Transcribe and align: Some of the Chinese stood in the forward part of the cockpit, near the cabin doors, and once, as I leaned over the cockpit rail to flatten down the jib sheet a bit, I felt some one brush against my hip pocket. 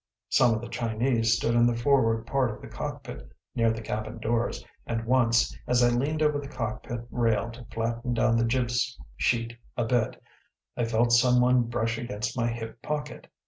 Some 0.29 0.55
of 0.55 0.61
the 0.61 0.67
Chinese 0.67 1.35
stood 1.37 1.53
in 1.53 1.67
the 1.67 1.75
forward 1.77 2.25
part 2.25 2.49
of 2.49 2.59
the 2.59 2.67
cockpit, 2.67 3.31
near 3.53 3.71
the 3.71 3.83
cabin 3.83 4.17
doors, 4.17 4.65
and 4.87 5.05
once, 5.05 5.55
as 5.67 5.83
I 5.83 5.89
leaned 5.89 6.23
over 6.23 6.39
the 6.39 6.47
cockpit 6.47 7.05
rail 7.11 7.51
to 7.51 7.63
flatten 7.65 8.15
down 8.15 8.35
the 8.35 8.45
jib 8.45 8.71
sheet 9.15 9.55
a 9.77 9.85
bit, 9.85 10.19
I 10.75 10.85
felt 10.85 11.11
some 11.13 11.39
one 11.39 11.65
brush 11.65 11.99
against 11.99 12.35
my 12.35 12.47
hip 12.47 12.81
pocket. 12.81 13.27